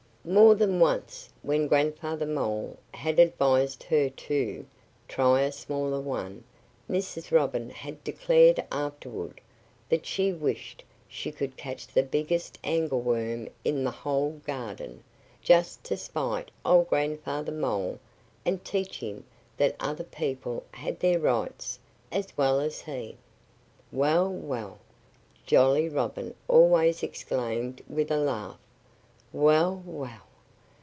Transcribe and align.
More 0.23 0.53
than 0.53 0.79
once, 0.79 1.29
when 1.41 1.65
Grandfather 1.67 2.27
Mole 2.27 2.77
had 2.93 3.17
advised 3.17 3.81
her 3.85 4.07
to 4.07 4.67
"try 5.07 5.41
a 5.41 5.51
smaller 5.51 5.99
one," 5.99 6.43
Mrs. 6.87 7.31
Robin 7.31 7.71
had 7.71 8.03
declared 8.03 8.63
afterward 8.71 9.41
that 9.89 10.05
she 10.05 10.31
wished 10.31 10.83
she 11.07 11.31
could 11.31 11.57
catch 11.57 11.87
the 11.87 12.03
biggest 12.03 12.59
angleworm 12.63 13.49
in 13.65 13.83
the 13.83 13.89
whole 13.89 14.33
garden, 14.45 15.03
just 15.41 15.83
to 15.85 15.97
spite 15.97 16.51
old 16.63 16.87
Grandfather 16.91 17.51
Mole 17.51 17.97
and 18.45 18.63
teach 18.63 18.99
him 18.99 19.23
that 19.57 19.75
other 19.79 20.03
people 20.03 20.63
had 20.73 20.99
their 20.99 21.17
rights, 21.17 21.79
as 22.11 22.27
well 22.37 22.59
as 22.59 22.81
he. 22.81 23.17
"Well, 23.91 24.31
well!" 24.31 24.77
Jolly 25.47 25.89
Robin 25.89 26.35
always 26.47 27.01
exclaimed 27.01 27.81
with 27.89 28.11
a 28.11 28.17
laugh. 28.17 28.59
"Well, 29.33 29.81
well! 29.85 30.23